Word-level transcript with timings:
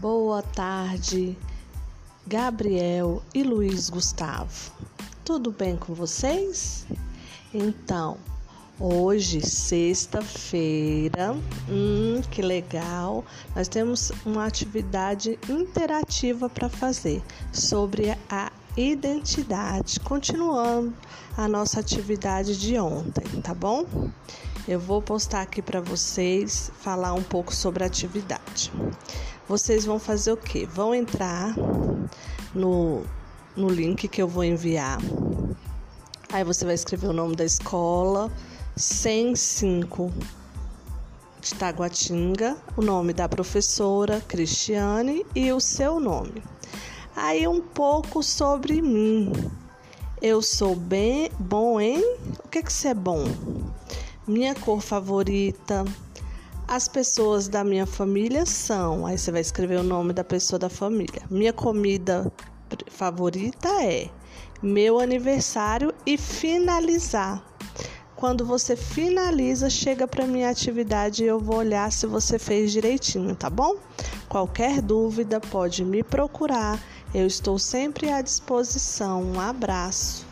Boa 0.00 0.42
tarde, 0.42 1.36
Gabriel 2.26 3.22
e 3.34 3.42
Luiz 3.42 3.90
Gustavo. 3.90 4.72
Tudo 5.22 5.52
bem 5.52 5.76
com 5.76 5.92
vocês? 5.92 6.86
Então, 7.52 8.16
hoje, 8.78 9.42
sexta-feira, 9.42 11.36
hum, 11.68 12.22
que 12.30 12.40
legal, 12.40 13.26
nós 13.54 13.68
temos 13.68 14.10
uma 14.24 14.46
atividade 14.46 15.38
interativa 15.46 16.48
para 16.48 16.70
fazer 16.70 17.22
sobre 17.52 18.16
a 18.30 18.50
identidade, 18.78 20.00
continuando 20.00 20.94
a 21.36 21.46
nossa 21.46 21.78
atividade 21.78 22.58
de 22.58 22.78
ontem, 22.78 23.42
tá 23.42 23.52
bom? 23.52 23.84
Eu 24.66 24.80
vou 24.80 25.02
postar 25.02 25.42
aqui 25.42 25.60
para 25.60 25.82
vocês 25.82 26.72
falar 26.80 27.12
um 27.12 27.22
pouco 27.22 27.54
sobre 27.54 27.84
a 27.84 27.86
atividade. 27.86 28.72
Vocês 29.50 29.84
vão 29.84 29.98
fazer 29.98 30.30
o 30.30 30.36
quê? 30.36 30.64
Vão 30.64 30.94
entrar 30.94 31.56
no, 32.54 33.02
no 33.56 33.68
link 33.68 34.06
que 34.06 34.22
eu 34.22 34.28
vou 34.28 34.44
enviar. 34.44 35.00
Aí 36.32 36.44
você 36.44 36.64
vai 36.64 36.74
escrever 36.74 37.08
o 37.08 37.12
nome 37.12 37.34
da 37.34 37.44
escola, 37.44 38.30
105 38.76 40.12
de 41.40 41.54
Taguatinga, 41.56 42.56
o 42.76 42.80
nome 42.80 43.12
da 43.12 43.28
professora 43.28 44.20
Cristiane 44.20 45.26
e 45.34 45.52
o 45.52 45.58
seu 45.58 45.98
nome. 45.98 46.44
Aí 47.16 47.44
um 47.48 47.60
pouco 47.60 48.22
sobre 48.22 48.80
mim. 48.80 49.32
Eu 50.22 50.40
sou 50.42 50.76
bem 50.76 51.28
bom 51.40 51.80
em 51.80 51.98
o 52.44 52.48
que 52.48 52.62
que 52.62 52.72
você 52.72 52.90
é 52.90 52.94
bom? 52.94 53.24
minha 54.30 54.54
cor 54.54 54.80
favorita. 54.80 55.84
As 56.70 56.86
pessoas 56.86 57.48
da 57.48 57.64
minha 57.64 57.84
família 57.84 58.46
são. 58.46 59.04
Aí 59.04 59.18
você 59.18 59.32
vai 59.32 59.40
escrever 59.40 59.80
o 59.80 59.82
nome 59.82 60.12
da 60.12 60.22
pessoa 60.22 60.56
da 60.56 60.68
família. 60.68 61.20
Minha 61.28 61.52
comida 61.52 62.32
favorita 62.86 63.68
é 63.82 64.08
meu 64.62 65.00
aniversário 65.00 65.92
e 66.06 66.16
finalizar. 66.16 67.44
Quando 68.14 68.46
você 68.46 68.76
finaliza, 68.76 69.68
chega 69.68 70.06
para 70.06 70.28
minha 70.28 70.48
atividade 70.48 71.24
e 71.24 71.26
eu 71.26 71.40
vou 71.40 71.56
olhar 71.56 71.90
se 71.90 72.06
você 72.06 72.38
fez 72.38 72.70
direitinho, 72.70 73.34
tá 73.34 73.50
bom? 73.50 73.74
Qualquer 74.28 74.80
dúvida 74.80 75.40
pode 75.40 75.84
me 75.84 76.04
procurar. 76.04 76.80
Eu 77.12 77.26
estou 77.26 77.58
sempre 77.58 78.12
à 78.12 78.22
disposição. 78.22 79.24
Um 79.24 79.40
abraço. 79.40 80.29